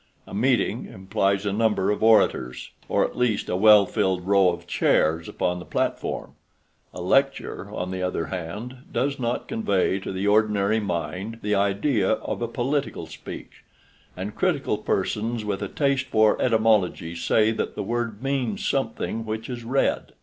A 0.25 0.33
"meeting" 0.33 0.87
implies 0.91 1.45
a 1.45 1.53
number 1.53 1.91
of 1.91 2.01
orators, 2.01 2.71
or 2.89 3.05
at 3.05 3.15
least 3.15 3.49
a 3.49 3.55
well 3.55 3.85
filled 3.85 4.25
row 4.25 4.49
of 4.49 4.65
chairs 4.65 5.29
upon 5.29 5.59
the 5.59 5.63
platform. 5.65 6.33
A 6.91 6.99
"lecture," 6.99 7.69
on 7.69 7.91
the 7.91 8.01
other 8.01 8.25
hand, 8.25 8.77
does 8.91 9.19
not 9.19 9.47
convey 9.47 9.99
to 9.99 10.11
the 10.11 10.25
ordinary 10.25 10.79
mind 10.79 11.37
the 11.43 11.53
idea 11.53 12.13
of 12.13 12.41
a 12.41 12.47
political 12.47 13.05
speech, 13.05 13.63
and 14.17 14.33
critical 14.33 14.79
persons 14.79 15.45
with 15.45 15.61
a 15.61 15.67
taste 15.67 16.07
for 16.07 16.41
etymology 16.41 17.13
say 17.15 17.51
that 17.51 17.75
the 17.75 17.83
word 17.83 18.23
means 18.23 18.67
something 18.67 19.23
which 19.23 19.51
is 19.51 19.63
read. 19.63 20.13